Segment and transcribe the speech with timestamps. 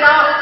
[0.00, 0.41] 哎